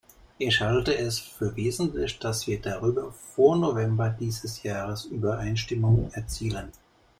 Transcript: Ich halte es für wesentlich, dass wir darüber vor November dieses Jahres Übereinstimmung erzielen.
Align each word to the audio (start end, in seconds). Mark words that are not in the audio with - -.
Ich 0.39 0.61
halte 0.61 0.97
es 0.97 1.19
für 1.19 1.55
wesentlich, 1.55 2.17
dass 2.17 2.47
wir 2.47 2.59
darüber 2.59 3.11
vor 3.11 3.55
November 3.55 4.09
dieses 4.09 4.63
Jahres 4.63 5.05
Übereinstimmung 5.05 6.09
erzielen. 6.13 6.71